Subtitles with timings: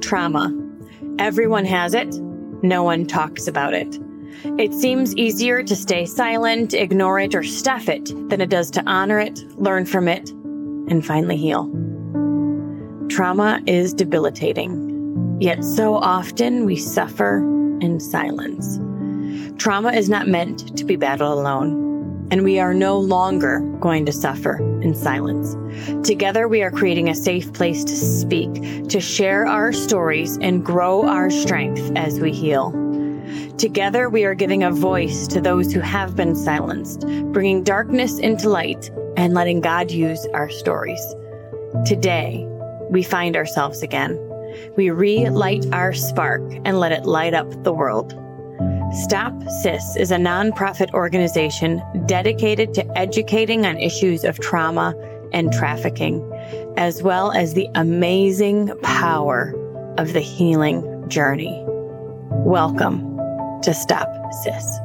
[0.00, 0.56] Trauma.
[1.18, 2.08] Everyone has it.
[2.62, 3.98] No one talks about it.
[4.58, 8.82] It seems easier to stay silent, ignore it, or stuff it than it does to
[8.86, 11.64] honor it, learn from it, and finally heal.
[13.08, 17.38] Trauma is debilitating, yet so often we suffer
[17.80, 18.78] in silence.
[19.60, 21.90] Trauma is not meant to be battled alone
[22.30, 25.56] and we are no longer going to suffer in silence.
[26.06, 31.06] Together, we are creating a safe place to speak, to share our stories, and grow
[31.06, 32.72] our strength as we heal.
[33.58, 37.00] Together, we are giving a voice to those who have been silenced,
[37.32, 41.02] bringing darkness into light, and letting God use our stories.
[41.84, 42.46] Today,
[42.90, 44.18] we find ourselves again.
[44.76, 48.14] We relight our spark and let it light up the world.
[48.92, 54.96] Stop Sis is a nonprofit organization dedicated to educating on issues of trauma
[55.32, 56.20] and trafficking,
[56.76, 59.54] as well as the amazing power
[59.96, 61.62] of the healing journey.
[61.64, 63.16] Welcome
[63.62, 64.08] to Stop
[64.42, 64.78] Sis.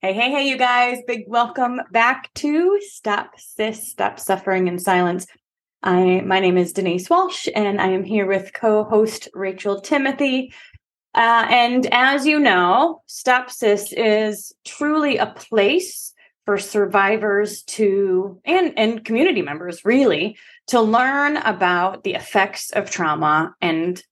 [0.00, 1.02] Hey, hey, hey, you guys.
[1.06, 5.26] Big welcome back to Stop Sis, Stop Suffering in Silence.
[5.82, 10.52] I my name is Denise Walsh, and I am here with co-host Rachel Timothy.
[11.14, 16.12] Uh, and as you know, Stop Sis is truly a place
[16.44, 20.36] for survivors to and and community members really
[20.68, 24.02] to learn about the effects of trauma and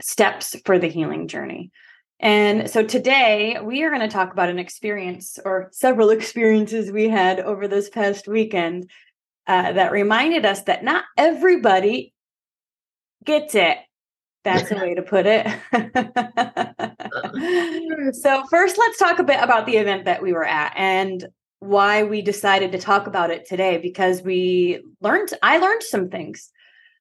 [0.00, 1.70] steps for the healing journey.
[2.18, 7.08] And so today we are going to talk about an experience or several experiences we
[7.08, 8.90] had over this past weekend
[9.46, 12.12] uh, that reminded us that not everybody
[13.24, 13.78] gets it.
[14.44, 15.46] That's a way to put it.
[18.16, 21.24] so, first, let's talk a bit about the event that we were at and
[21.60, 26.50] why we decided to talk about it today because we learned, I learned some things.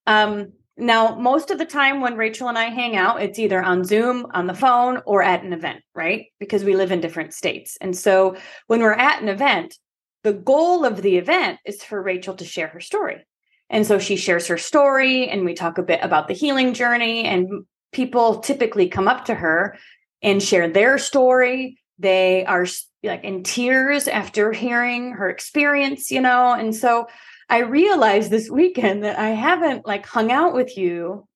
[0.05, 3.83] Um, now, most of the time when Rachel and I hang out, it's either on
[3.83, 6.27] Zoom, on the phone, or at an event, right?
[6.39, 7.77] Because we live in different states.
[7.81, 8.35] And so
[8.67, 9.77] when we're at an event,
[10.23, 13.25] the goal of the event is for Rachel to share her story.
[13.69, 17.23] And so she shares her story, and we talk a bit about the healing journey.
[17.23, 19.77] And people typically come up to her
[20.21, 21.79] and share their story.
[21.97, 22.65] They are
[23.03, 26.53] like in tears after hearing her experience, you know.
[26.53, 27.07] And so
[27.49, 31.27] I realized this weekend that I haven't like hung out with you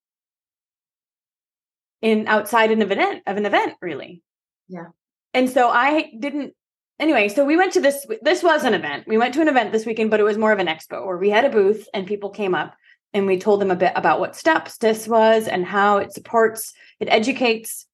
[2.02, 4.22] in outside an event of an event, really.
[4.68, 4.88] Yeah.
[5.34, 6.54] And so I didn't
[6.98, 8.06] anyway, so we went to this.
[8.22, 9.04] This was an event.
[9.06, 11.16] We went to an event this weekend, but it was more of an expo where
[11.16, 12.74] we had a booth and people came up
[13.12, 16.74] and we told them a bit about what Stop Sis was and how it supports,
[17.00, 17.86] it educates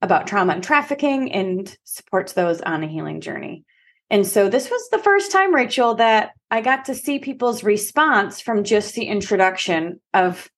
[0.00, 3.64] about trauma and trafficking and supports those on a healing journey.
[4.10, 8.40] And so this was the first time, Rachel, that I got to see people's response
[8.40, 10.48] from just the introduction of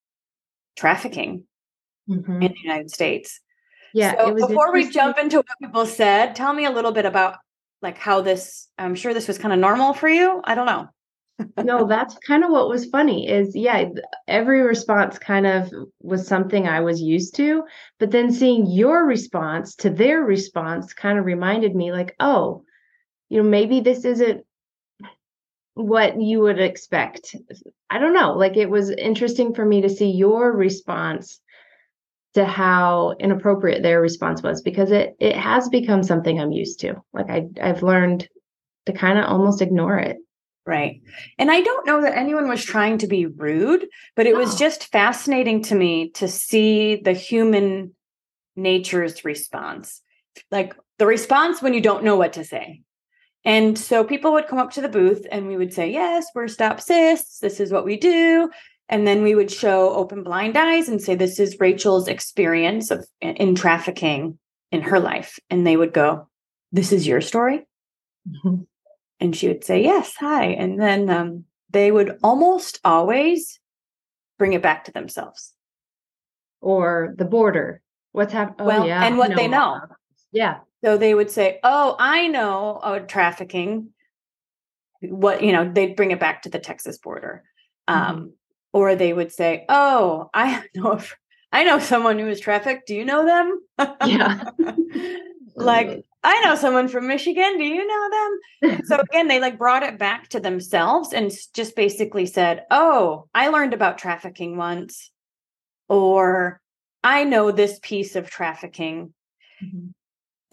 [0.77, 1.43] trafficking
[2.09, 2.41] mm-hmm.
[2.41, 3.41] in the United States.
[3.93, 4.15] Yeah.
[4.17, 7.37] So before we jump into what people said, tell me a little bit about
[7.81, 10.41] like how this i'm sure this was kind of normal for you?
[10.43, 10.89] I don't know.
[11.63, 13.89] No that's kind of what was funny is yeah
[14.27, 17.63] every response kind of was something i was used to
[17.99, 22.63] but then seeing your response to their response kind of reminded me like oh
[23.29, 24.45] you know maybe this isn't
[25.73, 27.35] what you would expect.
[27.89, 31.39] I don't know like it was interesting for me to see your response
[32.33, 36.95] to how inappropriate their response was because it it has become something I'm used to.
[37.13, 38.27] Like I I've learned
[38.85, 40.17] to kind of almost ignore it.
[40.65, 41.01] Right.
[41.39, 44.39] And I don't know that anyone was trying to be rude, but it no.
[44.39, 47.95] was just fascinating to me to see the human
[48.55, 50.01] nature's response.
[50.51, 52.83] Like the response when you don't know what to say.
[53.43, 56.47] And so people would come up to the booth and we would say, Yes, we're
[56.47, 57.39] Stop Sis.
[57.39, 58.49] This is what we do.
[58.91, 63.07] And then we would show open blind eyes and say, This is Rachel's experience of
[63.21, 64.37] in trafficking
[64.69, 65.39] in her life.
[65.49, 66.27] And they would go,
[66.73, 67.65] This is your story?
[68.27, 68.63] Mm-hmm.
[69.21, 70.47] And she would say, Yes, hi.
[70.47, 73.61] And then um, they would almost always
[74.37, 75.53] bring it back to themselves.
[76.59, 77.81] Or the border.
[78.11, 78.57] What's happening?
[78.59, 79.05] Oh, well, yeah.
[79.05, 79.35] and what no.
[79.37, 79.79] they know.
[80.33, 80.59] Yeah.
[80.83, 83.91] So they would say, Oh, I know of trafficking.
[85.01, 87.43] What, you know, they'd bring it back to the Texas border.
[87.89, 88.27] Mm-hmm.
[88.73, 90.99] Or they would say, "Oh, I know
[91.51, 92.87] I know someone who was trafficked.
[92.87, 93.59] Do you know them?"
[94.05, 94.43] Yeah.
[95.55, 97.57] like I know someone from Michigan.
[97.57, 98.09] Do you know
[98.61, 98.79] them?
[98.85, 103.49] so again, they like brought it back to themselves and just basically said, "Oh, I
[103.49, 105.11] learned about trafficking once,"
[105.89, 106.61] or
[107.03, 109.13] "I know this piece of trafficking."
[109.63, 109.87] Mm-hmm.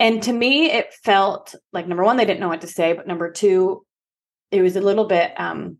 [0.00, 3.08] And to me, it felt like number one, they didn't know what to say, but
[3.08, 3.84] number two,
[4.50, 5.78] it was a little bit um,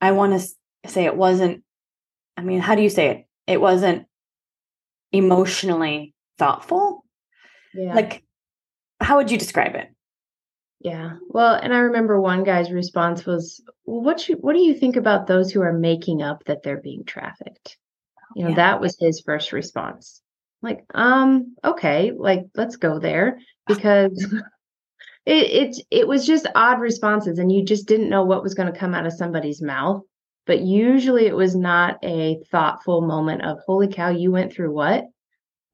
[0.00, 0.48] I want to
[0.86, 1.62] say it wasn't,
[2.36, 3.26] I mean, how do you say it?
[3.46, 4.06] It wasn't
[5.12, 7.04] emotionally thoughtful.
[7.74, 7.94] Yeah.
[7.94, 8.24] Like,
[9.00, 9.88] how would you describe it?
[10.80, 11.12] Yeah.
[11.28, 14.96] Well, and I remember one guy's response was, well, what you what do you think
[14.96, 17.76] about those who are making up that they're being trafficked?
[18.34, 18.56] You know, yeah.
[18.56, 20.20] that was his first response.
[20.60, 24.24] Like, um, okay, like let's go there because
[25.26, 28.72] it it it was just odd responses and you just didn't know what was going
[28.72, 30.02] to come out of somebody's mouth.
[30.46, 35.06] But usually it was not a thoughtful moment of holy cow, you went through what?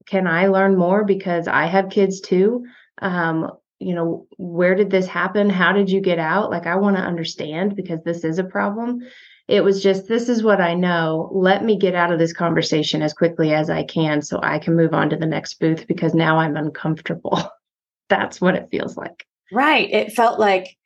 [0.05, 2.65] Can I learn more because I have kids too?
[3.01, 5.49] Um, you know, where did this happen?
[5.49, 6.51] How did you get out?
[6.51, 8.99] Like, I want to understand because this is a problem.
[9.47, 11.29] It was just, this is what I know.
[11.31, 14.75] Let me get out of this conversation as quickly as I can so I can
[14.75, 17.41] move on to the next booth because now I'm uncomfortable.
[18.09, 19.25] That's what it feels like.
[19.51, 19.89] Right.
[19.89, 20.77] It felt like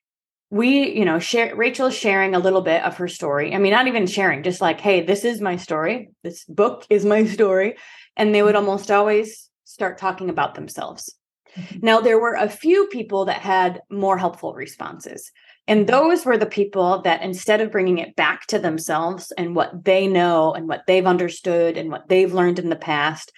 [0.53, 3.55] we, you know, share Rachel's sharing a little bit of her story.
[3.55, 6.11] I mean, not even sharing, just like, hey, this is my story.
[6.21, 7.75] This book is my story.
[8.15, 8.69] And they would mm-hmm.
[8.69, 11.15] almost always start talking about themselves.
[11.57, 11.79] Mm-hmm.
[11.81, 15.31] Now, there were a few people that had more helpful responses.
[15.67, 15.91] And mm-hmm.
[15.91, 20.05] those were the people that instead of bringing it back to themselves and what they
[20.05, 23.31] know and what they've understood and what they've learned in the past,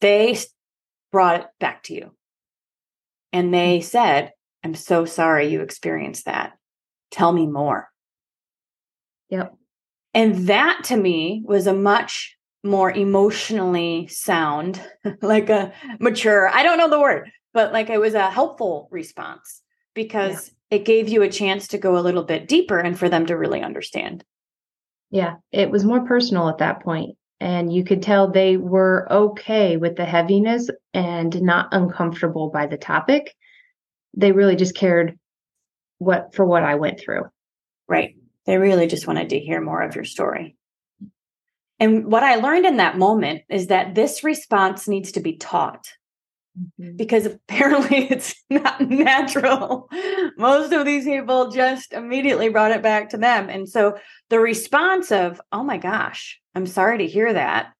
[0.00, 0.38] they
[1.10, 2.14] brought it back to you.
[3.32, 3.84] And they mm-hmm.
[3.84, 4.30] said,
[4.64, 6.52] I'm so sorry you experienced that.
[7.10, 7.88] Tell me more.
[9.30, 9.54] Yep.
[10.14, 14.80] And that to me was a much more emotionally sound,
[15.22, 19.62] like a mature, I don't know the word, but like it was a helpful response
[19.94, 20.78] because yeah.
[20.78, 23.36] it gave you a chance to go a little bit deeper and for them to
[23.36, 24.24] really understand.
[25.10, 29.76] Yeah, it was more personal at that point and you could tell they were okay
[29.76, 33.34] with the heaviness and not uncomfortable by the topic.
[34.14, 35.18] They really just cared
[35.98, 37.22] what for what I went through.
[37.88, 38.16] Right.
[38.46, 40.56] They really just wanted to hear more of your story.
[41.78, 45.88] And what I learned in that moment is that this response needs to be taught
[46.58, 46.96] mm-hmm.
[46.96, 49.88] because apparently it's not natural.
[50.36, 53.48] Most of these people just immediately brought it back to them.
[53.48, 53.98] And so
[54.30, 57.72] the response of, oh my gosh, I'm sorry to hear that.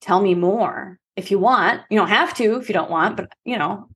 [0.00, 1.82] Tell me more if you want.
[1.90, 3.88] You don't have to if you don't want, but you know,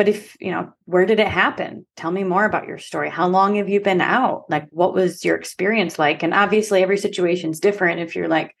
[0.00, 3.28] but if you know where did it happen tell me more about your story how
[3.28, 7.50] long have you been out like what was your experience like and obviously every situation
[7.50, 8.56] is different if you're like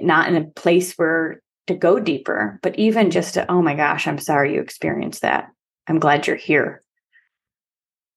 [0.00, 4.06] not in a place where to go deeper, but even just to, oh my gosh,
[4.06, 5.48] I'm sorry you experienced that.
[5.86, 6.82] I'm glad you're here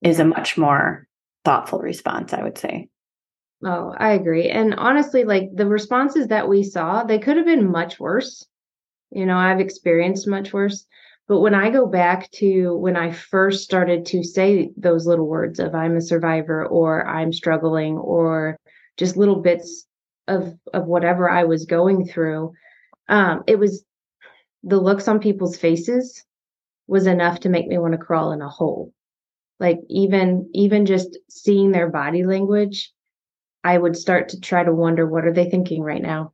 [0.01, 1.07] is a much more
[1.43, 2.89] thoughtful response, I would say.
[3.63, 4.49] Oh, I agree.
[4.49, 8.45] And honestly, like the responses that we saw, they could have been much worse.
[9.11, 10.85] You know, I've experienced much worse.
[11.27, 15.60] But when I go back to when I first started to say those little words
[15.60, 18.60] of I'm a survivor or I'm struggling or
[18.98, 19.88] just little bits
[20.27, 22.54] of of whatever I was going through,
[23.10, 23.83] um, it was
[24.63, 26.24] the looks on people's faces
[26.88, 28.94] was enough to make me want to crawl in a hole.
[29.60, 32.92] Like even even just seeing their body language,
[33.63, 36.33] I would start to try to wonder what are they thinking right now?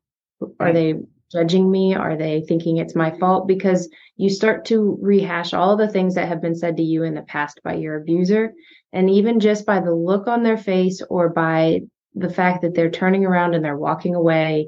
[0.59, 0.95] Are they
[1.31, 1.93] judging me?
[1.95, 3.47] Are they thinking it's my fault?
[3.47, 7.15] Because you start to rehash all the things that have been said to you in
[7.15, 8.53] the past by your abuser.
[8.93, 11.81] And even just by the look on their face or by
[12.13, 14.67] the fact that they're turning around and they're walking away,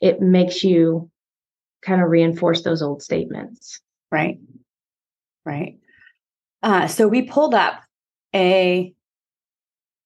[0.00, 1.10] it makes you
[1.82, 3.80] kind of reinforce those old statements.
[4.10, 4.38] Right.
[5.44, 5.78] Right.
[6.62, 7.82] Uh, so we pulled up
[8.34, 8.94] a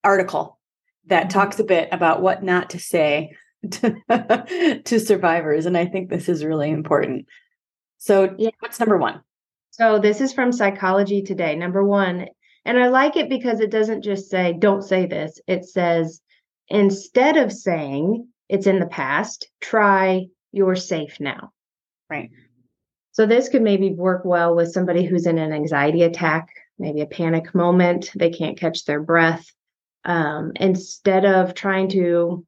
[0.05, 0.59] article
[1.07, 1.39] that mm-hmm.
[1.39, 3.37] talks a bit about what not to say
[3.71, 7.27] to, to survivors, and I think this is really important.
[7.99, 8.51] So, yeah.
[8.61, 9.21] what's number one?
[9.71, 11.55] So, this is from Psychology Today.
[11.57, 12.27] Number one,
[12.65, 15.41] and I like it because it doesn't just say, don't say this.
[15.47, 16.21] It says,
[16.69, 21.51] instead of saying it's in the past, try you're safe now.
[22.11, 22.31] Right.
[23.13, 27.07] So this could maybe work well with somebody who's in an anxiety attack, maybe a
[27.07, 29.47] panic moment, they can't catch their breath.
[30.05, 32.45] Um, instead of trying to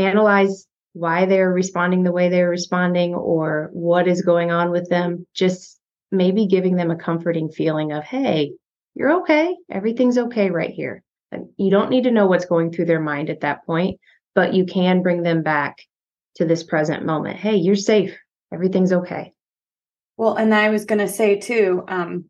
[0.00, 5.26] analyze why they're responding the way they're responding or what is going on with them,
[5.34, 5.78] just
[6.10, 8.52] maybe giving them a comforting feeling of, hey,
[8.94, 9.56] you're okay.
[9.70, 11.02] Everything's okay right here.
[11.56, 14.00] You don't need to know what's going through their mind at that point,
[14.34, 15.78] but you can bring them back
[16.36, 17.36] to this present moment.
[17.36, 18.16] Hey, you're safe
[18.52, 19.32] everything's okay.
[20.16, 22.26] Well, and I was going to say too, um,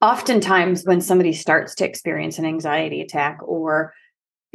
[0.00, 3.94] oftentimes when somebody starts to experience an anxiety attack or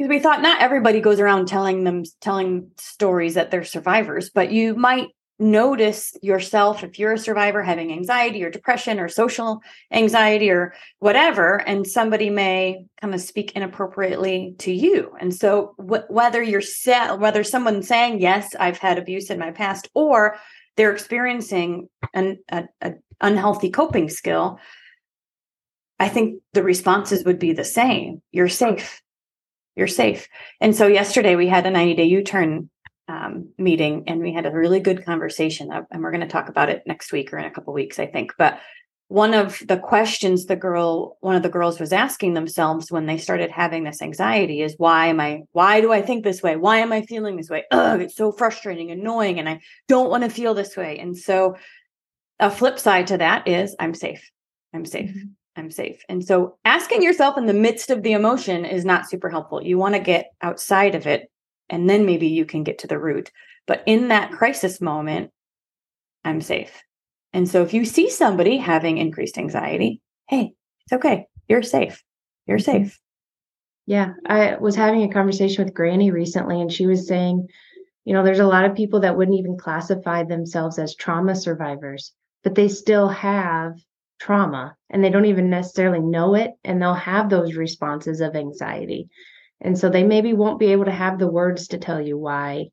[0.00, 4.50] because we thought not everybody goes around telling them telling stories that they're survivors but
[4.50, 9.60] you might notice yourself if you're a survivor having anxiety or depression or social
[9.92, 15.14] anxiety or whatever and somebody may kind of speak inappropriately to you.
[15.18, 19.50] And so wh- whether you're set whether someone's saying yes i've had abuse in my
[19.50, 20.36] past or
[20.76, 24.58] they're experiencing an a, a unhealthy coping skill
[25.98, 28.22] i think the responses would be the same.
[28.32, 29.02] You're safe
[29.76, 30.28] you're safe.
[30.60, 32.70] And so yesterday we had a 90 day u-turn
[33.08, 36.68] um, meeting and we had a really good conversation and we're going to talk about
[36.68, 38.32] it next week or in a couple weeks i think.
[38.38, 38.60] But
[39.08, 43.18] one of the questions the girl one of the girls was asking themselves when they
[43.18, 46.54] started having this anxiety is why am i why do i think this way?
[46.54, 47.64] Why am i feeling this way?
[47.72, 50.98] Ugh, it's so frustrating annoying and i don't want to feel this way.
[50.98, 51.56] And so
[52.38, 54.30] a flip side to that is i'm safe.
[54.72, 55.10] I'm safe.
[55.10, 55.30] Mm-hmm.
[55.56, 59.28] I'm safe and so asking yourself in the midst of the emotion is not super
[59.28, 61.30] helpful you want to get outside of it
[61.70, 63.30] and then maybe you can get to the root.
[63.66, 65.30] But in that crisis moment,
[66.24, 66.82] I'm safe.
[67.32, 70.52] And so if you see somebody having increased anxiety, hey,
[70.84, 71.26] it's okay.
[71.48, 72.02] You're safe.
[72.46, 72.84] You're mm-hmm.
[72.84, 73.00] safe.
[73.86, 74.12] Yeah.
[74.26, 77.46] I was having a conversation with Granny recently, and she was saying,
[78.04, 82.12] you know, there's a lot of people that wouldn't even classify themselves as trauma survivors,
[82.42, 83.74] but they still have
[84.20, 86.52] trauma and they don't even necessarily know it.
[86.62, 89.08] And they'll have those responses of anxiety.
[89.60, 92.66] And so they maybe won't be able to have the words to tell you why.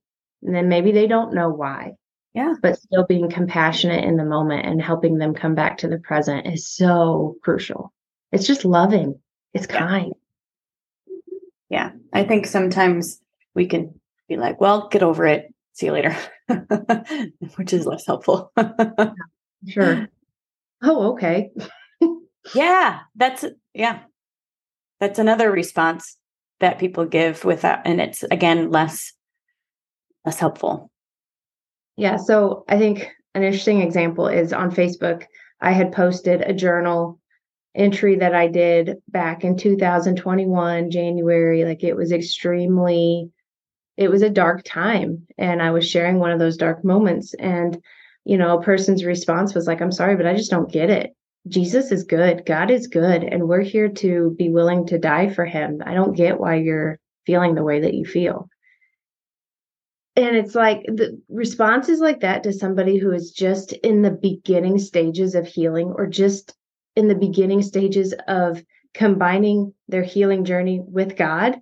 [0.43, 1.93] And then maybe they don't know why.
[2.33, 2.53] Yeah.
[2.61, 6.45] But still being compassionate in the moment and helping them come back to the present
[6.45, 7.91] is so crucial.
[8.31, 9.19] It's just loving,
[9.53, 10.13] it's kind.
[11.69, 11.91] Yeah.
[12.13, 13.21] I think sometimes
[13.55, 15.53] we can be like, well, get over it.
[15.73, 16.15] See you later,
[17.55, 18.51] which is less helpful.
[19.67, 20.07] sure.
[20.81, 21.51] Oh, okay.
[22.55, 22.99] yeah.
[23.15, 23.99] That's, yeah.
[24.99, 26.17] That's another response
[26.59, 29.13] that people give with that and it's again less
[30.25, 30.91] less helpful
[31.95, 35.25] yeah so i think an interesting example is on facebook
[35.61, 37.19] i had posted a journal
[37.75, 43.29] entry that i did back in 2021 january like it was extremely
[43.97, 47.77] it was a dark time and i was sharing one of those dark moments and
[48.27, 51.13] you know a person's response was like i'm sorry but i just don't get it
[51.47, 52.45] Jesus is good.
[52.45, 53.23] God is good.
[53.23, 55.81] And we're here to be willing to die for him.
[55.85, 58.49] I don't get why you're feeling the way that you feel.
[60.15, 64.79] And it's like the responses like that to somebody who is just in the beginning
[64.79, 66.55] stages of healing or just
[66.95, 68.63] in the beginning stages of
[68.95, 71.57] combining their healing journey with God,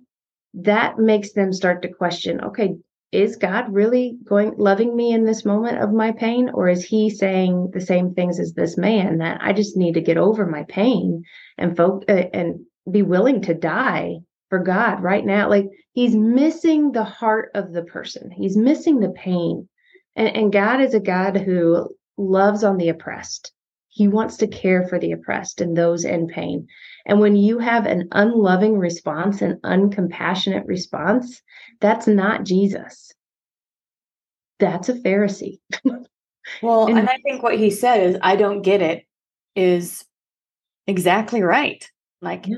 [0.54, 2.76] that makes them start to question okay,
[3.12, 6.50] is God really going loving me in this moment of my pain?
[6.52, 10.00] Or is he saying the same things as this man that I just need to
[10.00, 11.22] get over my pain
[11.56, 12.60] and folk uh, and
[12.90, 14.16] be willing to die
[14.50, 15.48] for God right now?
[15.48, 18.30] Like he's missing the heart of the person.
[18.30, 19.68] He's missing the pain.
[20.16, 23.52] And and God is a God who loves on the oppressed
[23.96, 26.68] he wants to care for the oppressed and those in pain
[27.06, 31.40] and when you have an unloving response, an uncompassionate response,
[31.80, 33.12] that's not Jesus.
[34.58, 35.60] That's a Pharisee.
[36.62, 39.06] well, and, and I think what he said is, I don't get it,
[39.54, 40.04] is
[40.88, 41.88] exactly right.
[42.20, 42.56] Like yeah.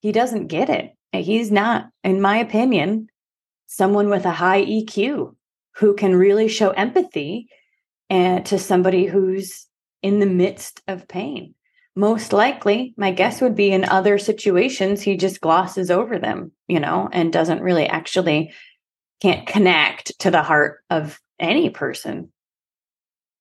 [0.00, 0.92] he doesn't get it.
[1.12, 3.08] He's not, in my opinion,
[3.68, 5.36] someone with a high EQ
[5.76, 7.48] who can really show empathy
[8.10, 9.66] and eh, to somebody who's
[10.04, 11.54] in the midst of pain.
[11.96, 16.78] Most likely my guess would be in other situations he just glosses over them you
[16.78, 18.52] know and doesn't really actually
[19.22, 22.30] can't connect to the heart of any person.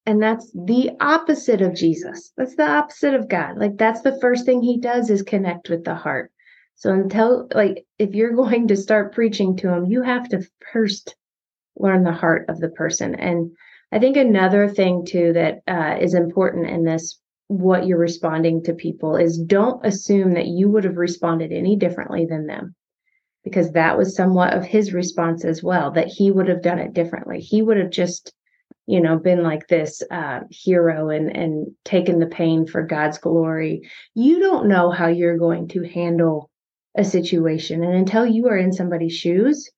[0.05, 2.31] And that's the opposite of jesus.
[2.37, 3.57] That's the opposite of god.
[3.57, 6.31] Like that's the first thing he does is connect with the heart.
[6.75, 11.15] So until like if you're going to start preaching to him you have to first
[11.75, 13.15] learn the heart of the person.
[13.15, 13.51] And
[13.93, 18.73] i think another thing too that uh, is important in this what you're responding to
[18.73, 22.73] people is don't assume that you would have responded any differently than them.
[23.43, 26.93] Because that was somewhat of his response as well that he would have done it
[26.93, 27.39] differently.
[27.39, 28.33] He would have just
[28.85, 33.81] you know been like this uh, hero and and taken the pain for god's glory.
[34.15, 36.49] You don't know how you're going to handle
[36.95, 37.83] a situation.
[37.83, 39.69] And until you are in somebody's shoes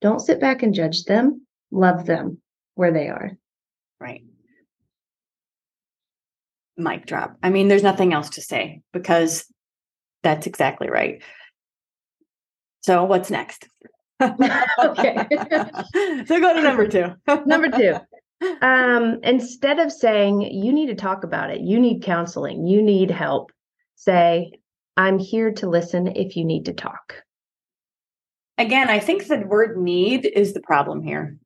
[0.00, 1.44] don't sit back and judge them.
[1.72, 2.40] Love them
[2.76, 3.32] where they are
[4.00, 4.22] right
[6.78, 7.36] mic drop.
[7.42, 9.44] I mean, there's nothing else to say because
[10.22, 11.22] that's exactly right.
[12.82, 13.68] So, what's next?
[14.22, 15.26] okay.
[16.26, 17.14] so, go to number two.
[17.46, 17.96] number two.
[18.62, 23.10] Um, instead of saying, you need to talk about it, you need counseling, you need
[23.10, 23.50] help,
[23.96, 24.52] say,
[24.96, 27.22] I'm here to listen if you need to talk.
[28.56, 31.36] Again, I think the word need is the problem here.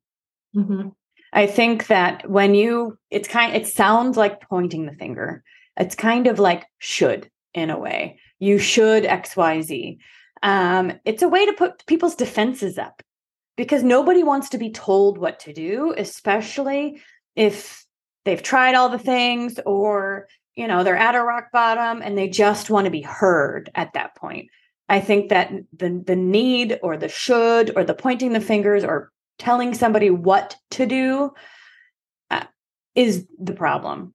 [0.55, 0.89] Mm-hmm.
[1.33, 5.43] I think that when you, it's kind, it sounds like pointing the finger.
[5.77, 8.19] It's kind of like should in a way.
[8.39, 9.97] You should X, Y, Z.
[10.43, 13.01] Um, it's a way to put people's defenses up
[13.57, 17.01] because nobody wants to be told what to do, especially
[17.35, 17.83] if
[18.25, 22.29] they've tried all the things or you know they're at a rock bottom and they
[22.29, 24.49] just want to be heard at that point
[24.89, 29.11] i think that the the need or the should or the pointing the fingers or
[29.43, 31.31] telling somebody what to do
[32.31, 32.45] uh,
[32.95, 34.13] is the problem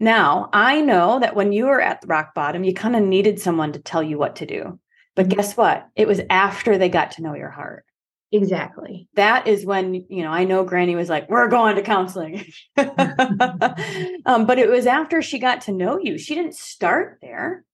[0.00, 3.40] now i know that when you were at the rock bottom you kind of needed
[3.40, 4.78] someone to tell you what to do
[5.14, 5.36] but mm-hmm.
[5.36, 7.84] guess what it was after they got to know your heart
[8.30, 9.08] Exactly.
[9.14, 12.44] That is when, you know, I know Granny was like, we're going to counseling.
[12.76, 16.18] um, but it was after she got to know you.
[16.18, 17.64] She didn't start there.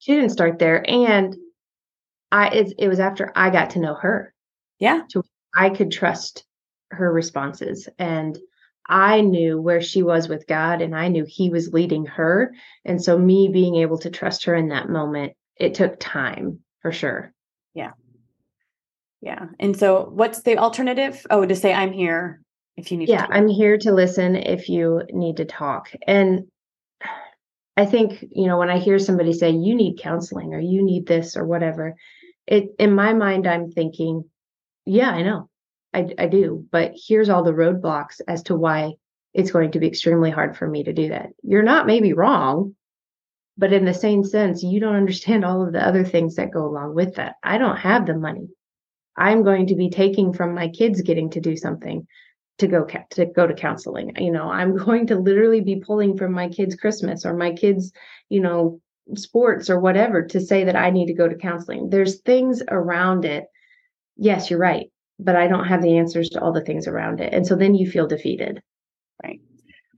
[0.00, 0.84] She didn't start there.
[0.86, 1.34] And
[2.30, 4.34] I it, it was after I got to know her.
[4.78, 5.02] Yeah.
[5.08, 5.22] So
[5.54, 6.44] I could trust
[6.90, 7.88] her responses.
[7.98, 8.38] And
[8.86, 12.54] I knew where she was with God and I knew he was leading her.
[12.84, 16.92] And so me being able to trust her in that moment, it took time for
[16.92, 17.32] sure.
[17.72, 17.92] Yeah.
[19.20, 19.46] Yeah.
[19.58, 21.24] And so what's the alternative?
[21.30, 22.42] Oh, to say I'm here
[22.76, 25.90] if you need Yeah, I'm here to listen if you need to talk.
[26.06, 26.48] And
[27.76, 31.06] I think, you know, when I hear somebody say you need counseling or you need
[31.06, 31.94] this or whatever,
[32.46, 34.24] it in my mind I'm thinking,
[34.86, 35.48] yeah, I know.
[35.92, 38.94] I I do, but here's all the roadblocks as to why
[39.32, 41.30] it's going to be extremely hard for me to do that.
[41.42, 42.74] You're not maybe wrong,
[43.56, 46.66] but in the same sense, you don't understand all of the other things that go
[46.66, 47.36] along with that.
[47.42, 48.48] I don't have the money.
[49.16, 52.06] I'm going to be taking from my kids getting to do something
[52.58, 54.12] to go to go to counseling.
[54.16, 57.92] You know, I'm going to literally be pulling from my kids' Christmas or my kids,
[58.28, 58.80] you know,
[59.16, 61.90] sports or whatever to say that I need to go to counseling.
[61.90, 63.44] There's things around it.
[64.16, 64.86] Yes, you're right,
[65.18, 67.32] but I don't have the answers to all the things around it.
[67.32, 68.62] And so then you feel defeated.
[69.22, 69.40] Right.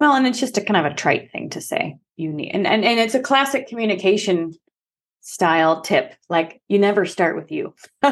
[0.00, 1.96] Well, and it's just a kind of a trite thing to say.
[2.16, 4.54] You need and and, and it's a classic communication
[5.26, 7.75] style tip like you never start with you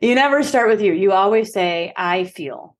[0.00, 2.76] you never start with you you always say i feel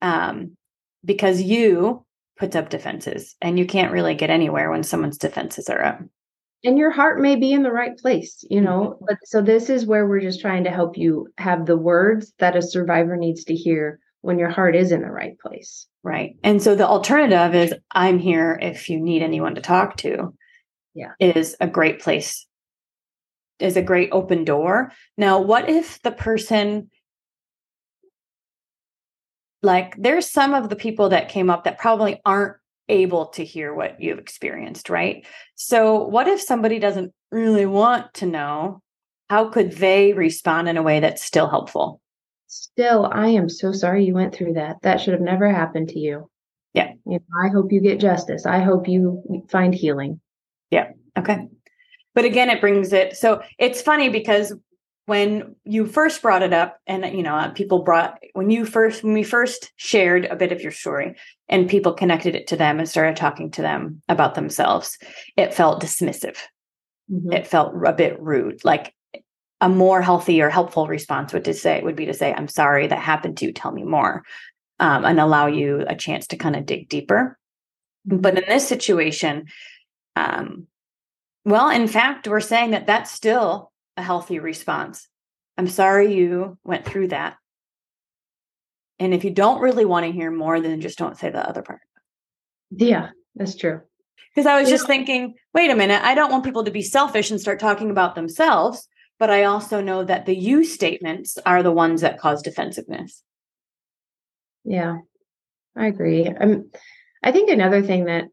[0.00, 0.56] um
[1.04, 2.04] because you
[2.38, 6.00] puts up defenses and you can't really get anywhere when someone's defenses are up
[6.64, 9.04] and your heart may be in the right place you know mm-hmm.
[9.06, 12.56] but so this is where we're just trying to help you have the words that
[12.56, 15.86] a survivor needs to hear when your heart is in the right place.
[16.02, 16.36] Right.
[16.42, 20.34] And so the alternative is i'm here if you need anyone to talk to.
[20.94, 21.12] Yeah.
[21.20, 22.46] Is a great place
[23.58, 24.92] is a great open door.
[25.16, 26.90] Now what if the person
[29.62, 32.56] like there's some of the people that came up that probably aren't
[32.88, 38.26] able to hear what you've experienced right so what if somebody doesn't really want to
[38.26, 38.80] know
[39.28, 42.00] how could they respond in a way that's still helpful
[42.46, 45.98] still i am so sorry you went through that that should have never happened to
[45.98, 46.30] you
[46.72, 50.20] yeah you know, i hope you get justice i hope you find healing
[50.70, 50.90] yeah.
[51.16, 51.48] Okay.
[52.14, 53.16] But again, it brings it.
[53.16, 54.52] So it's funny because
[55.06, 59.02] when you first brought it up, and you know, uh, people brought when you first
[59.02, 61.16] when we first shared a bit of your story,
[61.48, 64.98] and people connected it to them and started talking to them about themselves,
[65.36, 66.36] it felt dismissive.
[67.10, 67.32] Mm-hmm.
[67.32, 68.64] It felt a bit rude.
[68.64, 68.94] Like
[69.60, 72.86] a more healthy or helpful response would to say would be to say, "I'm sorry
[72.86, 73.52] that happened to you.
[73.52, 74.24] Tell me more,"
[74.78, 77.38] um, and allow you a chance to kind of dig deeper.
[78.04, 79.46] But in this situation,
[80.16, 80.66] um,
[81.44, 85.08] well, in fact, we're saying that that's still a healthy response.
[85.56, 87.37] I'm sorry you went through that.
[88.98, 91.62] And if you don't really want to hear more, then just don't say the other
[91.62, 91.80] part.
[92.70, 93.80] Yeah, that's true.
[94.34, 94.76] Because I was yeah.
[94.76, 97.90] just thinking, wait a minute, I don't want people to be selfish and start talking
[97.90, 102.42] about themselves, but I also know that the you statements are the ones that cause
[102.42, 103.22] defensiveness.
[104.64, 104.98] Yeah,
[105.76, 106.26] I agree.
[106.26, 106.70] I'm,
[107.22, 108.26] I think another thing that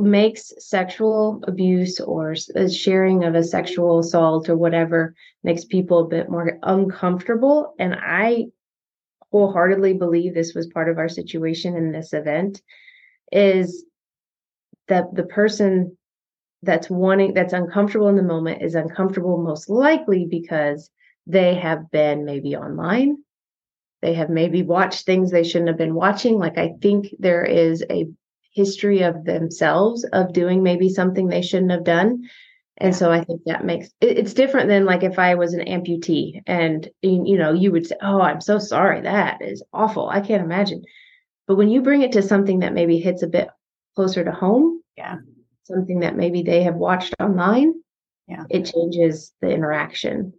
[0.00, 6.08] makes sexual abuse or uh, sharing of a sexual assault or whatever makes people a
[6.08, 8.44] bit more uncomfortable and i
[9.34, 12.62] wholeheartedly believe this was part of our situation in this event
[13.32, 13.84] is
[14.86, 15.96] that the person
[16.62, 20.88] that's wanting that's uncomfortable in the moment is uncomfortable most likely because
[21.26, 23.16] they have been maybe online.
[24.02, 26.38] They have maybe watched things they shouldn't have been watching.
[26.38, 28.06] Like i think there is a
[28.52, 32.22] history of themselves of doing maybe something they shouldn't have done
[32.78, 32.98] and yeah.
[32.98, 36.40] so i think that makes it, it's different than like if i was an amputee
[36.46, 39.00] and you know you would say oh i'm so sorry.
[39.02, 40.08] That is awful.
[40.08, 40.82] I can't imagine.
[41.46, 43.48] But when you bring it to something that maybe hits a bit
[43.94, 45.16] closer to home yeah.
[45.64, 47.74] something that maybe they have watched online
[48.28, 48.44] yeah.
[48.50, 50.32] it changes the interaction.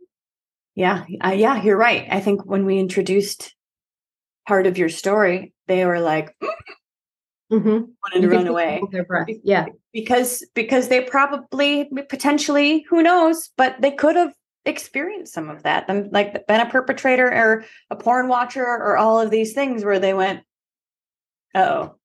[0.75, 1.05] Yeah.
[1.23, 2.07] Uh, yeah you're right.
[2.09, 3.55] I think when we introduced
[4.47, 6.35] part of your story, they were like
[7.51, 7.69] Mm-hmm.
[7.69, 9.27] wanted to run away Their breath.
[9.43, 9.67] Yeah.
[9.93, 14.33] because because they probably potentially who knows, but they could have
[14.65, 15.85] experienced some of that.
[15.85, 19.99] Them like been a perpetrator or a porn watcher or all of these things where
[19.99, 20.41] they went,
[21.53, 21.95] oh,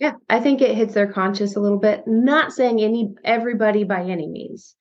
[0.00, 0.14] Yeah.
[0.28, 2.02] I think it hits their conscious a little bit.
[2.08, 4.74] Not saying any everybody by any means.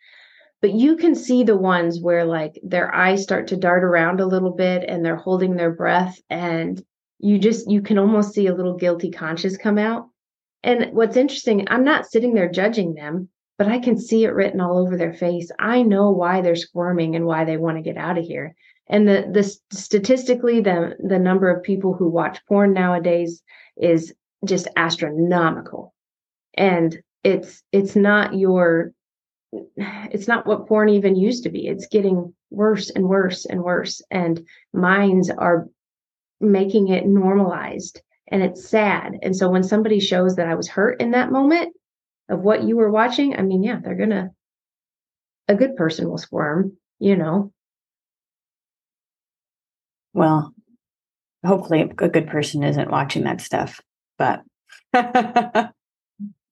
[0.62, 4.28] But you can see the ones where like their eyes start to dart around a
[4.28, 6.84] little bit and they're holding their breath and
[7.22, 10.10] you just you can almost see a little guilty conscience come out.
[10.64, 14.60] And what's interesting, I'm not sitting there judging them, but I can see it written
[14.60, 15.52] all over their face.
[15.60, 18.56] I know why they're squirming and why they want to get out of here.
[18.88, 19.44] And the the
[19.76, 23.42] statistically the the number of people who watch porn nowadays
[23.78, 25.94] is just astronomical.
[26.56, 28.94] And it's it's not your
[29.78, 31.68] it's not what porn even used to be.
[31.68, 35.68] It's getting worse and worse and worse and minds are
[36.42, 39.20] making it normalized and it's sad.
[39.22, 41.76] And so when somebody shows that I was hurt in that moment
[42.30, 44.30] of what you were watching, I mean, yeah, they're going to,
[45.48, 47.52] a good person will squirm, you know.
[50.14, 50.54] well,
[51.46, 53.82] hopefully a good person isn't watching that stuff.
[54.18, 54.44] But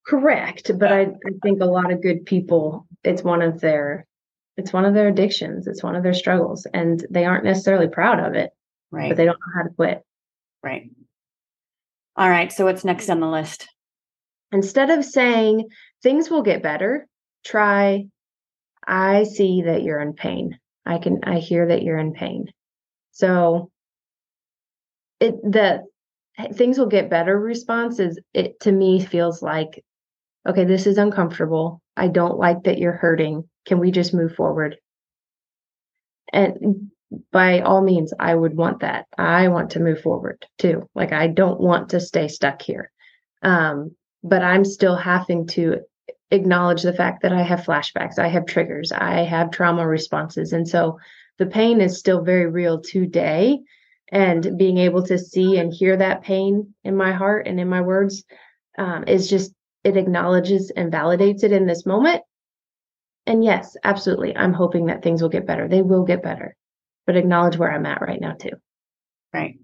[0.06, 0.72] Correct.
[0.78, 4.08] But I, I think a lot of good people, it's one of their,
[4.58, 5.68] it's one of their addictions.
[5.68, 8.52] It's one of their struggles and they aren't necessarily proud of it,
[8.92, 10.04] right, but they don't know how to quit.
[10.64, 10.90] right.
[12.16, 12.52] All right.
[12.52, 13.68] So what's next on the list?
[14.52, 15.70] instead of saying
[16.02, 17.08] things will get better,
[17.46, 18.06] try,
[18.86, 20.58] I see that you're in pain.
[20.86, 22.48] I can, I hear that you're in pain.
[23.12, 23.72] So
[25.20, 25.84] it, the
[26.54, 29.84] things will get better response is it to me feels like,
[30.48, 31.82] okay, this is uncomfortable.
[31.98, 33.48] I don't like that you're hurting.
[33.66, 34.78] Can we just move forward?
[36.32, 36.92] And
[37.32, 39.08] by all means, I would want that.
[39.18, 40.88] I want to move forward too.
[40.94, 42.92] Like I don't want to stay stuck here.
[43.42, 45.80] Um, but I'm still having to
[46.32, 50.54] acknowledge the fact that I have flashbacks, I have triggers, I have trauma responses.
[50.54, 51.00] And so
[51.38, 53.60] the pain is still very real today.
[54.12, 57.82] And being able to see and hear that pain in my heart and in my
[57.82, 58.24] words
[58.78, 62.24] um, is just, it acknowledges and validates it in this moment.
[63.26, 64.36] And yes, absolutely.
[64.36, 65.68] I'm hoping that things will get better.
[65.68, 66.56] They will get better,
[67.10, 68.52] but acknowledge where I'm at right now, too.
[69.34, 69.56] Right.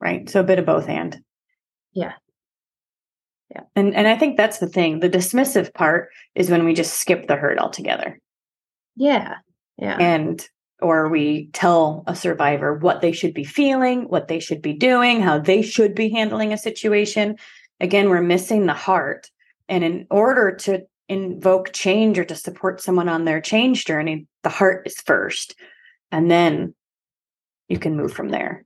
[0.00, 0.30] Right.
[0.30, 1.20] So a bit of both and.
[1.92, 2.12] Yeah.
[3.50, 3.62] Yeah.
[3.74, 5.00] And and I think that's the thing.
[5.00, 8.20] The dismissive part is when we just skip the hurt altogether.
[8.94, 9.38] Yeah.
[9.78, 9.96] Yeah.
[9.98, 10.48] And
[10.80, 15.20] or we tell a survivor what they should be feeling, what they should be doing,
[15.20, 17.36] how they should be handling a situation.
[17.80, 19.28] Again, we're missing the heart.
[19.68, 24.50] And in order to invoke change or to support someone on their change journey, the
[24.50, 25.56] heart is first.
[26.12, 26.74] And then
[27.68, 28.64] you can move from there.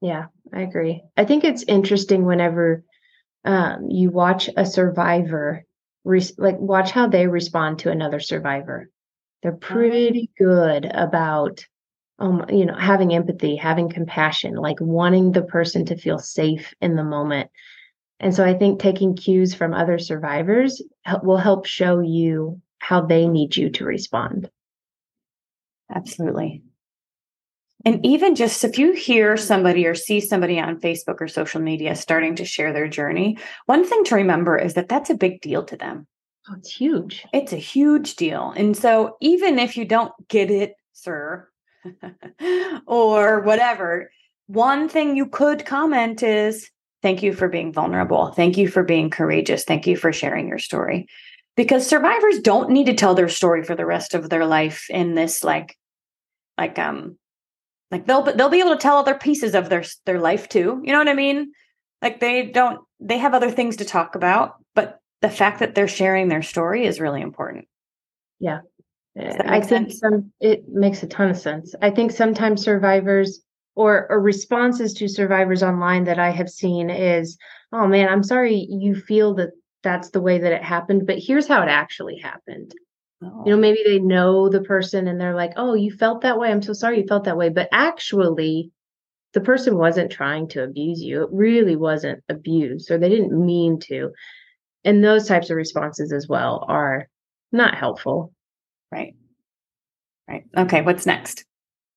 [0.00, 1.02] Yeah, I agree.
[1.16, 2.84] I think it's interesting whenever
[3.44, 5.64] um, you watch a survivor,
[6.04, 8.90] like watch how they respond to another survivor.
[9.42, 11.64] They're pretty good about,
[12.18, 16.96] um, you know, having empathy, having compassion, like wanting the person to feel safe in
[16.96, 17.50] the moment.
[18.20, 20.82] And so I think taking cues from other survivors
[21.22, 24.50] will help show you how they need you to respond.
[25.94, 26.62] Absolutely.
[27.84, 31.94] And even just if you hear somebody or see somebody on Facebook or social media
[31.94, 35.62] starting to share their journey, one thing to remember is that that's a big deal
[35.64, 36.06] to them.
[36.48, 37.26] Oh, it's huge.
[37.32, 38.52] It's a huge deal.
[38.56, 41.48] And so even if you don't get it, sir,
[42.86, 44.10] or whatever,
[44.46, 46.70] one thing you could comment is
[47.02, 48.28] thank you for being vulnerable.
[48.32, 49.64] Thank you for being courageous.
[49.64, 51.06] Thank you for sharing your story.
[51.56, 55.14] Because survivors don't need to tell their story for the rest of their life in
[55.14, 55.76] this like
[56.58, 57.18] like um
[57.90, 60.80] like they'll they'll be able to tell other pieces of their their life too.
[60.84, 61.52] You know what I mean?
[62.02, 65.88] Like they don't they have other things to talk about, but the fact that they're
[65.88, 67.66] sharing their story is really important.
[68.40, 68.60] Yeah.
[69.16, 69.98] I think sense?
[70.00, 71.74] some it makes a ton of sense.
[71.80, 73.40] I think sometimes survivors
[73.76, 77.38] or, or responses to survivors online that I have seen is,
[77.72, 79.50] oh man, I'm sorry you feel that
[79.82, 82.72] that's the way that it happened, but here's how it actually happened.
[83.44, 86.50] You know, maybe they know the person and they're like, oh, you felt that way.
[86.50, 87.48] I'm so sorry you felt that way.
[87.48, 88.70] But actually,
[89.32, 91.22] the person wasn't trying to abuse you.
[91.22, 94.12] It really wasn't abuse, or they didn't mean to.
[94.84, 97.08] And those types of responses as well are
[97.52, 98.32] not helpful.
[98.92, 99.14] Right.
[100.28, 100.44] Right.
[100.56, 100.82] Okay.
[100.82, 101.44] What's next?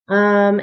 [0.07, 0.61] Um,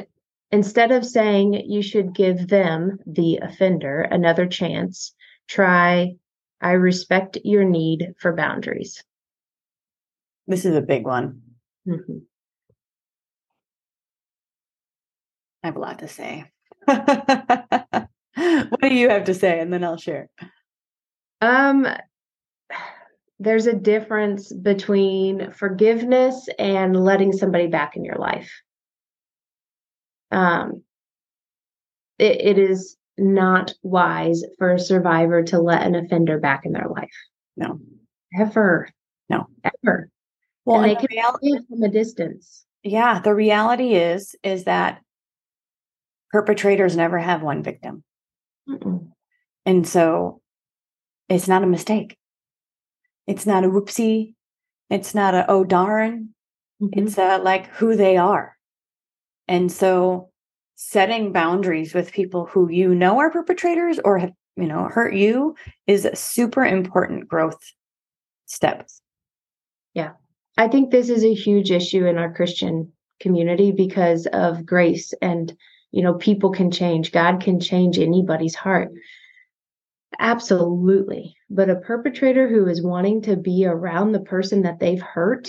[0.50, 5.14] instead of saying you should give them, the offender, another chance,
[5.48, 6.14] try,
[6.60, 9.02] I respect your need for boundaries.
[10.46, 11.42] This is a big one.
[11.86, 12.22] Mhm.
[15.62, 16.44] I have a lot to say.
[16.84, 18.08] what
[18.82, 19.60] do you have to say?
[19.60, 20.28] And then I'll share.
[21.40, 21.86] Um,
[23.38, 28.50] there's a difference between forgiveness and letting somebody back in your life.
[30.30, 30.82] Um,
[32.18, 36.88] it, it is not wise for a survivor to let an offender back in their
[36.88, 37.12] life.
[37.56, 37.80] No,
[38.38, 38.88] ever.
[39.28, 39.46] No,
[39.84, 40.08] ever.
[40.64, 42.64] Well, and they can reality, from a distance.
[42.82, 45.00] Yeah, the reality is is that
[46.30, 48.02] perpetrators never have one victim,
[48.68, 49.08] Mm-mm.
[49.66, 50.40] and so
[51.28, 52.16] it's not a mistake.
[53.26, 54.34] It's not a whoopsie.
[54.90, 56.34] It's not a oh darn.
[56.82, 57.06] Mm-hmm.
[57.06, 58.56] It's a like who they are.
[59.48, 60.30] And so
[60.76, 65.54] setting boundaries with people who you know are perpetrators or have, you know, hurt you
[65.86, 67.58] is a super important growth
[68.46, 68.86] step.
[69.94, 70.12] Yeah.
[70.56, 75.56] I think this is a huge issue in our Christian community because of grace and
[75.92, 78.90] you know people can change god can change anybody's heart
[80.18, 81.36] Absolutely.
[81.50, 85.48] But a perpetrator who is wanting to be around the person that they've hurt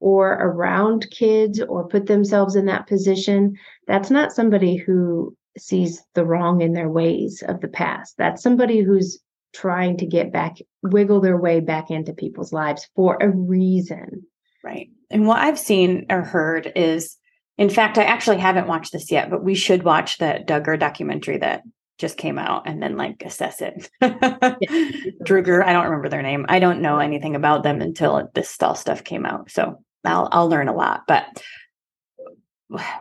[0.00, 3.56] or around kids or put themselves in that position,
[3.86, 8.16] that's not somebody who sees the wrong in their ways of the past.
[8.16, 9.18] That's somebody who's
[9.52, 14.26] trying to get back, wiggle their way back into people's lives for a reason.
[14.62, 14.90] Right.
[15.10, 17.16] And what I've seen or heard is,
[17.56, 21.38] in fact, I actually haven't watched this yet, but we should watch the Duggar documentary
[21.38, 21.62] that
[21.98, 23.90] just came out and then like assess it.
[24.02, 26.46] Druger, I don't remember their name.
[26.48, 29.50] I don't know anything about them until this stall stuff came out.
[29.50, 31.02] So I'll I'll learn a lot.
[31.08, 31.42] But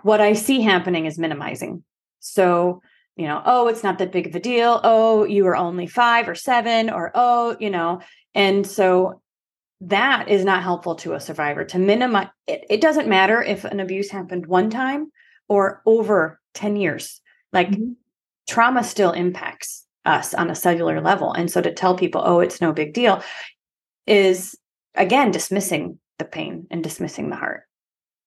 [0.01, 1.83] what I see happening is minimizing.
[2.19, 2.81] So,
[3.15, 4.79] you know, oh, it's not that big of a deal.
[4.83, 8.01] Oh, you were only five or seven, or oh, you know,
[8.33, 9.21] and so
[9.81, 13.79] that is not helpful to a survivor to minimize it, it doesn't matter if an
[13.79, 15.11] abuse happened one time
[15.47, 17.21] or over 10 years.
[17.53, 17.93] Like mm-hmm
[18.47, 21.33] trauma still impacts us on a cellular level.
[21.33, 23.21] And so to tell people, oh, it's no big deal,
[24.07, 24.57] is
[24.95, 27.63] again dismissing the pain and dismissing the heart.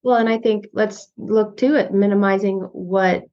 [0.02, 3.24] Well, and I think let's look to it, minimizing what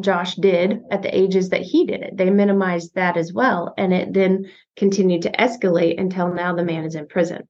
[0.00, 2.16] Josh did at the ages that he did it.
[2.16, 3.72] They minimized that as well.
[3.78, 7.48] And it then continued to escalate until now the man is in prison.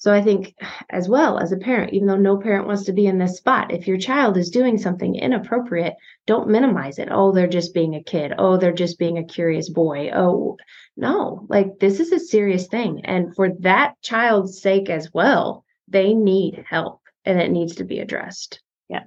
[0.00, 0.54] So I think
[0.88, 3.70] as well as a parent, even though no parent wants to be in this spot,
[3.70, 5.94] if your child is doing something inappropriate,
[6.26, 7.08] don't minimize it.
[7.10, 8.32] Oh, they're just being a kid.
[8.38, 10.10] Oh, they're just being a curious boy.
[10.14, 10.56] Oh,
[10.96, 13.02] no, like this is a serious thing.
[13.04, 17.98] And for that child's sake as well, they need help and it needs to be
[17.98, 18.62] addressed.
[18.88, 19.04] Yeah.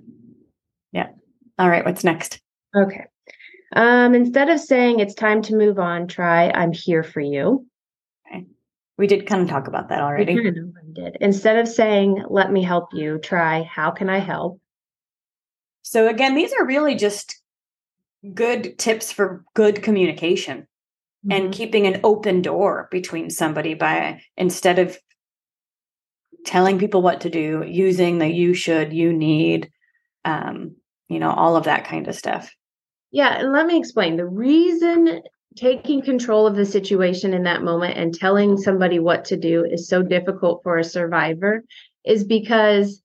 [0.92, 1.08] Yeah.
[1.58, 1.84] All right.
[1.84, 2.43] What's next?
[2.76, 3.06] Okay.
[3.76, 7.66] Um, instead of saying it's time to move on, try I'm here for you.
[8.98, 10.36] We did kind of talk about that already.
[10.36, 11.18] We kind of did.
[11.20, 14.62] Instead of saying, let me help you, try, how can I help?
[15.82, 17.42] So, again, these are really just
[18.34, 20.68] good tips for good communication
[21.26, 21.32] mm-hmm.
[21.32, 24.98] and keeping an open door between somebody by instead of
[26.46, 29.72] telling people what to do, using the you should, you need,
[30.24, 30.76] um,
[31.10, 32.54] you know, all of that kind of stuff.
[33.14, 33.40] Yeah.
[33.40, 35.22] And let me explain the reason
[35.56, 39.88] taking control of the situation in that moment and telling somebody what to do is
[39.88, 41.64] so difficult for a survivor
[42.04, 43.04] is because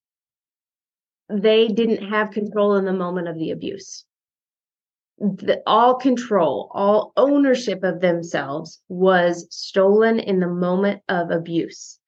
[1.28, 4.06] they didn't have control in the moment of the abuse.
[5.18, 11.98] The, all control, all ownership of themselves was stolen in the moment of abuse.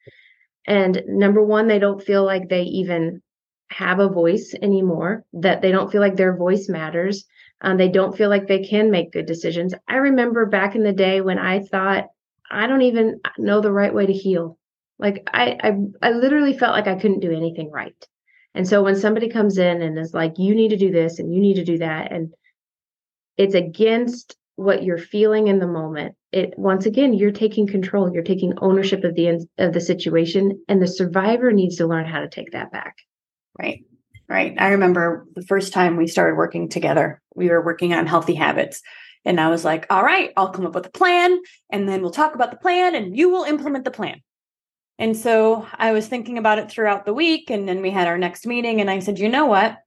[0.66, 3.20] And number one, they don't feel like they even
[3.68, 7.26] have a voice anymore, that they don't feel like their voice matters.
[7.62, 9.75] Um, they don't feel like they can make good decisions.
[9.87, 12.07] I remember back in the day when I thought,
[12.51, 14.59] I don't even know the right way to heal.
[14.99, 17.94] Like I, I, I literally felt like I couldn't do anything right.
[18.55, 21.33] And so when somebody comes in and is like, you need to do this and
[21.33, 22.35] you need to do that, and
[23.37, 28.23] it's against what you're feeling in the moment, it once again you're taking control, you're
[28.23, 32.29] taking ownership of the of the situation, and the survivor needs to learn how to
[32.29, 32.96] take that back.
[33.59, 33.85] Right.
[34.30, 34.54] Right.
[34.58, 38.80] I remember the first time we started working together, we were working on healthy habits.
[39.24, 41.36] And I was like, all right, I'll come up with a plan
[41.68, 44.20] and then we'll talk about the plan and you will implement the plan.
[45.00, 47.50] And so I was thinking about it throughout the week.
[47.50, 48.80] And then we had our next meeting.
[48.80, 49.78] And I said, you know what?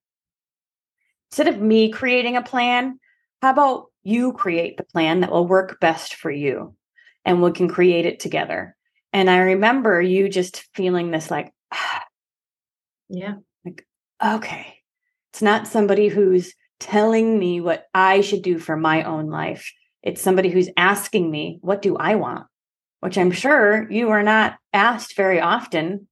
[1.31, 2.99] Instead of me creating a plan,
[3.41, 6.75] how about you create the plan that will work best for you
[7.23, 8.75] and we can create it together?
[9.13, 12.03] And I remember you just feeling this like, ah,
[13.07, 13.35] yeah,
[14.23, 14.77] okay,
[15.31, 19.71] it's not somebody who's telling me what I should do for my own life.
[20.01, 22.45] It's somebody who's asking me, what do I want?
[22.99, 26.07] Which I'm sure you are not asked very often,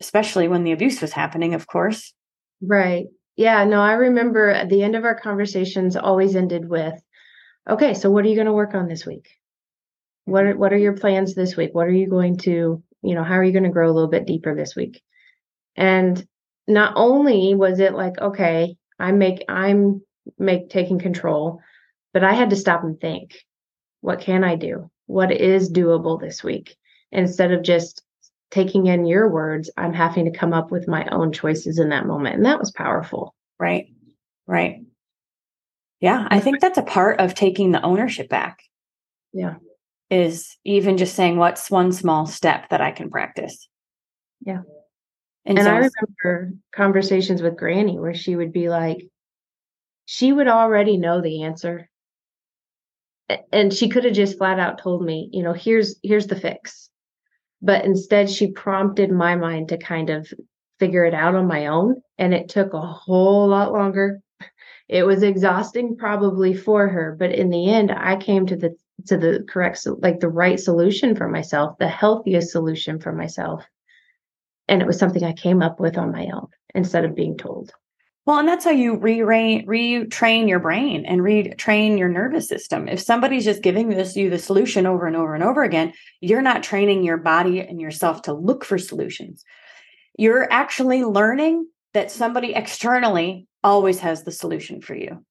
[0.00, 2.12] especially when the abuse was happening, of course.
[2.60, 3.06] Right.
[3.36, 6.94] Yeah, no, I remember at the end of our conversations always ended with,
[7.68, 9.28] okay, so what are you going to work on this week?
[10.24, 11.70] What are, what are your plans this week?
[11.72, 14.10] What are you going to, you know, how are you going to grow a little
[14.10, 15.02] bit deeper this week?
[15.76, 16.24] And
[16.68, 20.02] not only was it like, okay, I make, I'm
[20.38, 21.60] make taking control,
[22.12, 23.34] but I had to stop and think,
[24.00, 24.90] what can I do?
[25.06, 26.76] What is doable this week?
[27.10, 28.02] Instead of just
[28.50, 32.06] taking in your words, I'm having to come up with my own choices in that
[32.06, 32.36] moment.
[32.36, 33.34] And that was powerful.
[33.58, 33.86] Right.
[34.46, 34.82] Right.
[36.00, 36.26] Yeah.
[36.30, 38.62] I think that's a part of taking the ownership back.
[39.32, 39.54] Yeah.
[40.10, 43.66] Is even just saying, what's one small step that I can practice?
[44.44, 44.62] Yeah.
[45.44, 49.08] And, and so, I remember conversations with Granny where she would be like,
[50.04, 51.88] she would already know the answer.
[53.50, 56.90] And she could have just flat out told me, you know, here's here's the fix.
[57.60, 60.28] But instead she prompted my mind to kind of
[60.78, 64.20] figure it out on my own and it took a whole lot longer.
[64.88, 68.76] It was exhausting probably for her but in the end i came to the
[69.06, 73.64] to the correct like the right solution for myself the healthiest solution for myself
[74.68, 77.72] and it was something i came up with on my own instead of being told
[78.24, 82.86] well, and that's how you re-train, your brain and retrain your nervous system.
[82.86, 86.42] If somebody's just giving this you the solution over and over and over again, you're
[86.42, 89.44] not training your body and yourself to look for solutions.
[90.16, 95.24] You're actually learning that somebody externally always has the solution for you.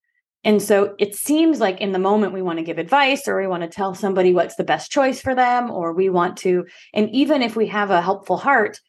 [0.43, 3.47] And so it seems like in the moment we want to give advice or we
[3.47, 7.09] want to tell somebody what's the best choice for them or we want to and
[7.11, 8.79] even if we have a helpful heart,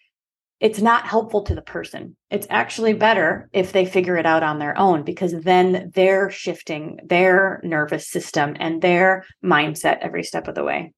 [0.62, 2.16] it's not helpful to the person.
[2.31, 7.01] It's actually better if they figure it out on their own because then they're shifting
[7.05, 10.92] their nervous system and their mindset every step of the way.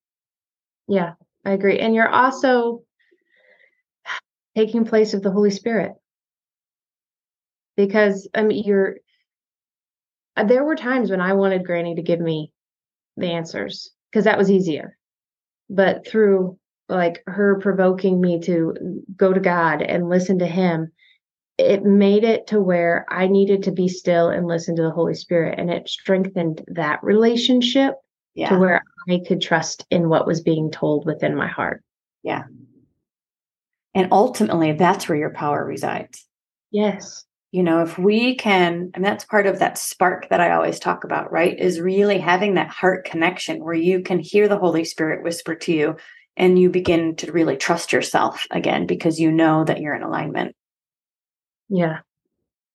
[0.86, 1.12] Yeah,
[1.46, 1.78] I agree.
[1.78, 2.82] And you're also
[4.54, 5.92] taking place of the Holy Spirit.
[7.74, 8.96] Because I mean you're
[10.46, 12.52] there were times when I wanted Granny to give me
[13.16, 14.98] the answers because that was easier.
[15.70, 20.92] But through like her provoking me to go to God and listen to him
[21.58, 25.14] it made it to where I needed to be still and listen to the Holy
[25.14, 27.94] Spirit and it strengthened that relationship
[28.34, 28.48] yeah.
[28.48, 31.82] to where I could trust in what was being told within my heart.
[32.22, 32.44] Yeah.
[33.94, 36.26] And ultimately that's where your power resides.
[36.72, 37.24] Yes.
[37.52, 41.04] You know, if we can, and that's part of that spark that I always talk
[41.04, 41.56] about, right?
[41.56, 45.72] Is really having that heart connection where you can hear the Holy Spirit whisper to
[45.72, 45.96] you,
[46.36, 50.56] and you begin to really trust yourself again because you know that you're in alignment.
[51.68, 52.00] Yeah.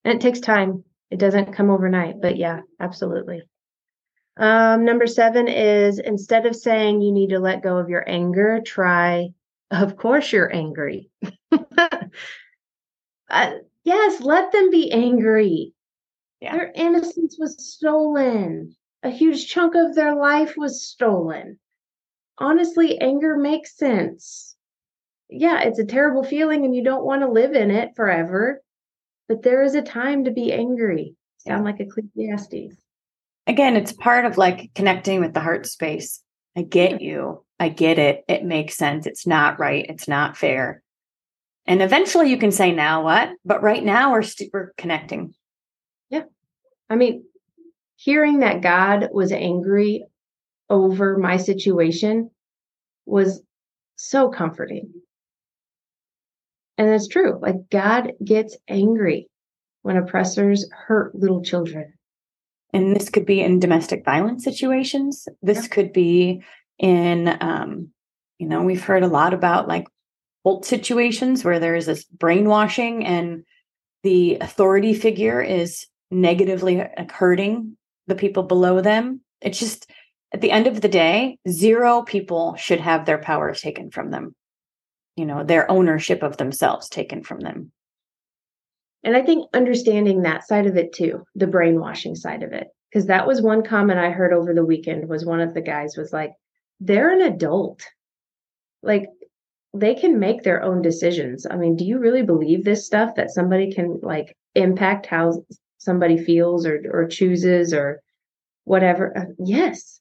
[0.04, 0.84] And it takes time.
[1.12, 3.44] It doesn't come overnight, but yeah, absolutely.
[4.38, 8.62] Um, number seven is instead of saying you need to let go of your anger,
[8.66, 9.30] try,
[9.72, 11.10] of course, you're angry.
[11.52, 13.52] uh,
[13.84, 15.74] yes, let them be angry.
[16.40, 16.56] Yeah.
[16.56, 18.76] Their innocence was stolen.
[19.04, 21.60] A huge chunk of their life was stolen
[22.40, 24.56] honestly, anger makes sense.
[25.30, 28.64] Yeah, it's a terrible feeling and you don't want to live in it forever,
[29.28, 31.16] but there is a time to be angry.
[31.38, 31.72] Sound yeah.
[31.72, 32.76] like Ecclesiastes.
[33.46, 36.22] Again, it's part of like connecting with the heart space.
[36.56, 37.46] I get you.
[37.60, 38.24] I get it.
[38.28, 39.06] It makes sense.
[39.06, 39.86] It's not right.
[39.88, 40.82] It's not fair.
[41.66, 43.30] And eventually you can say, now what?
[43.46, 45.36] But right now we're, st- we're connecting.
[46.10, 46.24] Yeah.
[46.90, 47.26] I mean,
[47.96, 50.06] hearing that God was angry
[50.70, 52.30] over my situation
[53.06, 53.42] was
[53.96, 54.92] so comforting.
[56.78, 57.38] And it's true.
[57.42, 59.28] Like God gets angry
[59.82, 61.94] when oppressors hurt little children.
[62.72, 65.28] And this could be in domestic violence situations.
[65.42, 65.68] This yeah.
[65.70, 66.44] could be
[66.78, 67.90] in, um,
[68.38, 69.88] you know, we've heard a lot about like
[70.46, 73.44] cult situations where there is this brainwashing and
[74.04, 77.76] the authority figure is negatively hurting
[78.08, 79.22] the people below them.
[79.42, 79.90] It's just,
[80.32, 84.36] at the end of the day, zero people should have their powers taken from them,
[85.16, 87.72] you know, their ownership of themselves taken from them.
[89.04, 93.08] And I think understanding that side of it too, the brainwashing side of it, because
[93.08, 96.12] that was one comment I heard over the weekend was one of the guys was
[96.12, 96.34] like,
[96.80, 97.84] they're an adult.
[98.84, 99.08] Like
[99.74, 101.46] they can make their own decisions.
[101.50, 105.44] I mean, do you really believe this stuff that somebody can like impact how
[105.78, 108.02] somebody feels or or chooses or
[108.64, 109.18] whatever?
[109.18, 109.99] Uh, yes,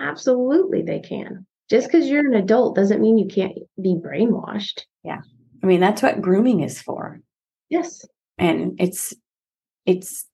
[0.00, 1.46] Absolutely, they can.
[1.70, 4.82] Just because you're an adult doesn't mean you can't be brainwashed.
[5.04, 5.20] Yeah.
[5.62, 7.20] I mean, that's what grooming is for.
[7.68, 8.06] Yes.
[8.38, 9.12] And it's,
[9.84, 10.26] it's,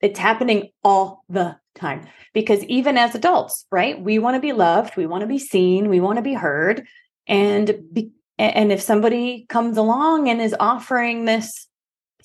[0.00, 4.00] it's happening all the time because even as adults, right?
[4.00, 6.86] We want to be loved, we want to be seen, we want to be heard.
[7.28, 11.68] And be, and if somebody comes along and is offering this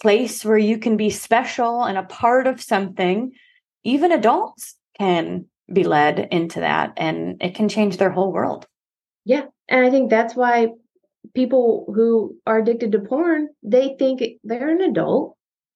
[0.02, 3.34] place where you can be special and a part of something,
[3.84, 8.68] even adults can be led into that and it can change their whole world.
[9.26, 9.46] Yeah.
[9.68, 10.70] And I think that's why
[11.34, 15.36] people who are addicted to porn, they think they're an adult.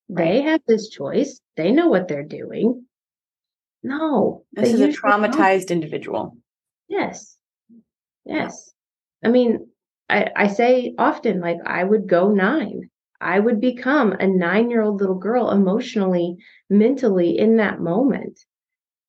[0.10, 1.40] They have this choice.
[1.58, 2.86] They know what they're doing.
[3.84, 4.46] No.
[4.54, 5.72] This is a traumatized don't.
[5.72, 6.38] individual.
[6.88, 7.38] Yes.
[8.26, 8.74] Yes.
[9.24, 9.68] I mean,
[10.10, 12.90] I, I say often, like, I would go nine.
[13.20, 16.38] I would become a nine year old little girl emotionally,
[16.70, 18.40] mentally in that moment.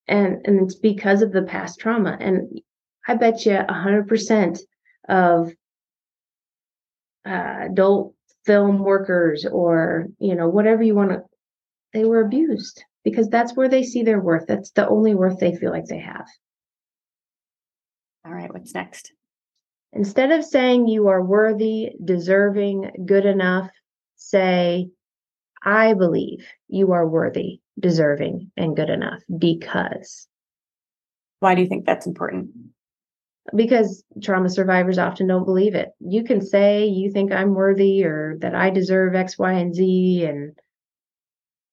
[0.08, 2.16] And, and it's because of the past trauma.
[2.20, 2.60] And
[3.06, 4.58] I bet you a hundred percent
[5.08, 5.52] of
[7.26, 11.22] uh, adult film workers or, you know, whatever you want to,
[11.92, 14.46] they were abused because that's where they see their worth.
[14.46, 16.26] That's the only worth they feel like they have.
[18.24, 19.12] All right, what's next?
[19.92, 23.68] Instead of saying you are worthy, deserving, good enough,
[24.16, 24.88] say,
[25.64, 30.28] I believe you are worthy, deserving, and good enough because.
[31.40, 32.50] Why do you think that's important?
[33.54, 35.88] Because trauma survivors often don't believe it.
[35.98, 40.24] You can say you think I'm worthy or that I deserve X, Y, and Z.
[40.24, 40.56] And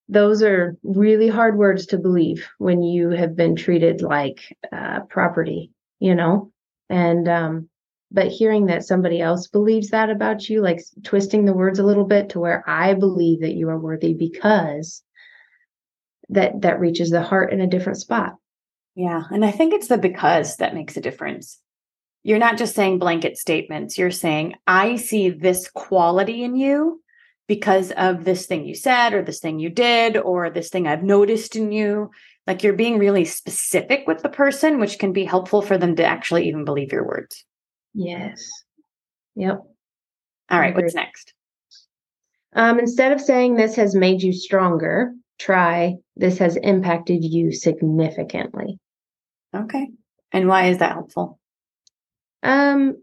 [0.08, 4.40] those are really hard words to believe when you have been treated like
[4.72, 6.52] uh, property, you know?
[6.90, 7.70] And um,
[8.12, 12.06] but hearing that somebody else believes that about you like twisting the words a little
[12.06, 15.04] bit to where i believe that you are worthy because
[16.30, 18.36] that that reaches the heart in a different spot
[18.96, 21.60] yeah and i think it's the because that makes a difference
[22.24, 27.02] you're not just saying blanket statements you're saying i see this quality in you
[27.48, 31.04] because of this thing you said or this thing you did or this thing i've
[31.04, 32.10] noticed in you
[32.48, 36.04] like you're being really specific with the person which can be helpful for them to
[36.04, 37.46] actually even believe your words
[37.94, 38.50] Yes.
[39.36, 39.62] Yep.
[40.50, 40.76] All right.
[40.76, 41.34] What's next?
[42.56, 48.78] Um, instead of saying this has made you stronger, try this has impacted you significantly.
[49.56, 49.88] Okay.
[50.32, 51.40] And why is that helpful?
[52.44, 53.02] Um,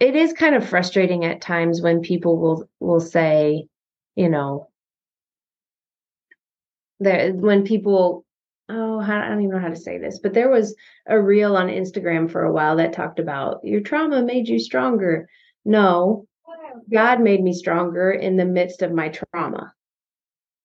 [0.00, 3.66] it is kind of frustrating at times when people will will say,
[4.16, 4.68] you know,
[7.00, 8.24] there when people
[8.70, 10.74] oh, I don't even know how to say this, but there was
[11.06, 15.28] a reel on Instagram for a while that talked about your trauma made you stronger.
[15.64, 16.26] No,
[16.92, 19.72] God made me stronger in the midst of my trauma.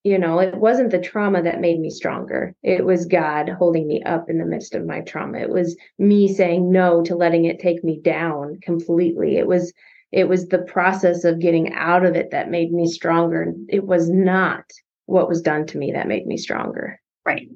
[0.04, 2.54] You know, it wasn't the trauma that made me stronger.
[2.62, 5.38] It was God holding me up in the midst of my trauma.
[5.38, 9.36] It was me saying no to letting it take me down completely.
[9.36, 9.72] It was
[10.12, 13.52] it was the process of getting out of it that made me stronger.
[13.68, 14.64] It was not
[15.06, 17.00] what was done to me that made me stronger.
[17.24, 17.48] Right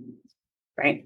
[0.79, 1.05] right?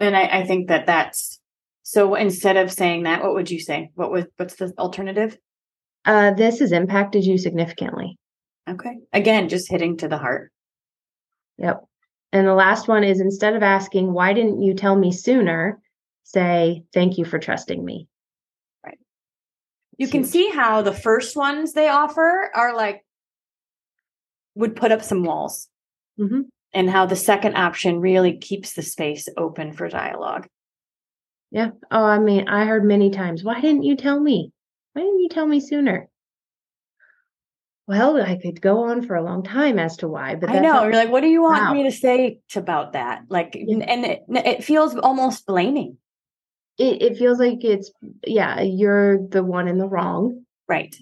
[0.00, 1.40] And I, I think that that's
[1.82, 2.14] so.
[2.14, 3.90] Instead of saying that, what would you say?
[3.94, 5.36] What was what's the alternative?
[6.04, 8.18] Uh, this has impacted you significantly.
[8.68, 8.96] Okay.
[9.12, 10.50] Again, just hitting to the heart.
[11.58, 11.84] Yep.
[12.32, 15.80] And the last one is instead of asking, why didn't you tell me sooner?
[16.24, 18.08] Say, thank you for trusting me.
[18.84, 18.98] Right.
[19.96, 23.04] You can see how the first ones they offer are like,
[24.56, 25.68] would put up some walls.
[26.18, 26.42] Mm-hmm
[26.74, 30.48] and how the second option really keeps the space open for dialogue.
[31.52, 31.70] Yeah.
[31.90, 34.52] Oh, I mean, I heard many times, why didn't you tell me?
[34.92, 36.08] Why didn't you tell me sooner?
[37.86, 40.84] Well, I could go on for a long time as to why, but I know
[40.84, 41.72] you're like, what do you want wow.
[41.74, 43.24] me to say about that?
[43.28, 43.84] Like, yeah.
[43.86, 45.98] and it, it feels almost blaming.
[46.78, 47.92] It, it feels like it's,
[48.26, 50.44] yeah, you're the one in the wrong.
[50.66, 50.96] Right.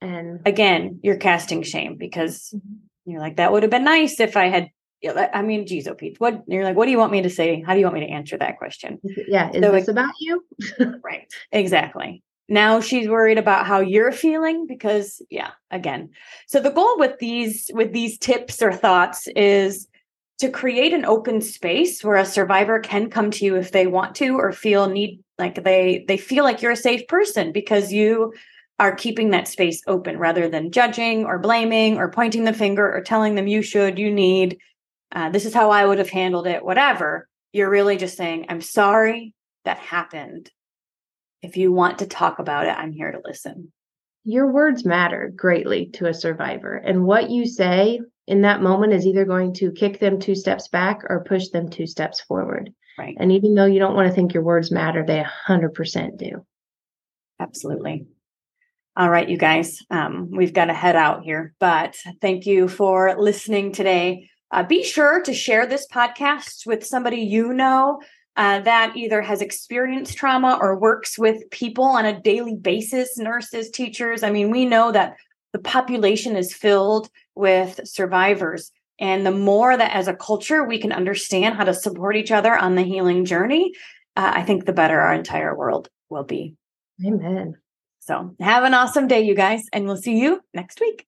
[0.00, 2.76] And again, you're casting shame because mm-hmm.
[3.04, 4.68] You're like, that would have been nice if I had.
[5.04, 7.60] I mean, geez, oh, Pete, what you're like, what do you want me to say?
[7.66, 9.00] How do you want me to answer that question?
[9.26, 10.44] Yeah, is so this it, about you?
[11.02, 12.22] right, exactly.
[12.52, 16.10] Now she's worried about how you're feeling because, yeah, again.
[16.46, 19.88] So the goal with these with these tips or thoughts is
[20.38, 24.14] to create an open space where a survivor can come to you if they want
[24.16, 28.34] to or feel need like they they feel like you're a safe person because you
[28.78, 33.00] are keeping that space open rather than judging or blaming or pointing the finger or
[33.00, 34.58] telling them you should, you need,
[35.12, 37.28] uh, this is how I would have handled it, whatever.
[37.54, 39.32] You're really just saying, I'm sorry
[39.64, 40.50] that happened.
[41.42, 43.72] If you want to talk about it, I'm here to listen.
[44.24, 46.76] Your words matter greatly to a survivor.
[46.76, 50.68] And what you say in that moment is either going to kick them two steps
[50.68, 52.72] back or push them two steps forward.
[52.96, 53.16] Right.
[53.18, 56.46] And even though you don't want to think your words matter, they 100% do.
[57.40, 58.06] Absolutely.
[58.94, 63.16] All right, you guys, um, we've got to head out here, but thank you for
[63.18, 64.28] listening today.
[64.50, 68.00] Uh, be sure to share this podcast with somebody you know
[68.36, 73.70] uh, that either has experienced trauma or works with people on a daily basis nurses,
[73.70, 74.22] teachers.
[74.22, 75.16] I mean, we know that
[75.52, 78.72] the population is filled with survivors.
[78.98, 82.56] And the more that as a culture we can understand how to support each other
[82.56, 83.72] on the healing journey,
[84.16, 86.54] uh, I think the better our entire world will be.
[87.04, 87.56] Amen.
[88.00, 91.06] So have an awesome day, you guys, and we'll see you next week.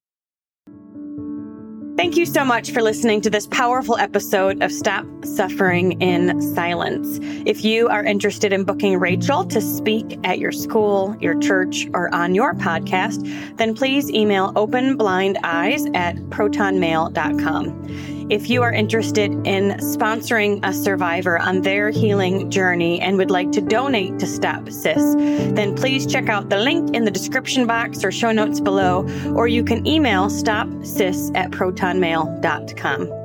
[2.05, 7.19] Thank you so much for listening to this powerful episode of Stop Suffering in Silence.
[7.47, 12.15] If you are interested in booking Rachel to speak at your school, your church, or
[12.15, 13.27] on your podcast,
[13.57, 18.14] then please email openblindeyes at protonmail.com.
[18.31, 23.53] If you are interested in sponsoring a survivor on their healing journey and would like
[23.53, 25.15] to donate to Stop Sis,
[25.55, 29.47] then please check out the link in the description box or show notes below, or
[29.47, 33.24] you can email stopsis at protonmail.com.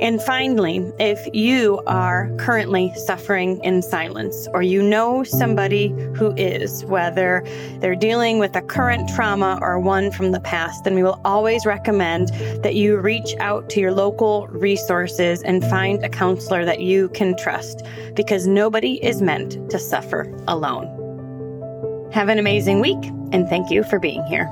[0.00, 6.84] And finally, if you are currently suffering in silence or you know somebody who is,
[6.84, 7.44] whether
[7.78, 11.64] they're dealing with a current trauma or one from the past, then we will always
[11.64, 12.28] recommend
[12.62, 17.36] that you reach out to your local resources and find a counselor that you can
[17.36, 17.82] trust
[18.14, 20.92] because nobody is meant to suffer alone.
[22.12, 24.50] Have an amazing week and thank you for being here.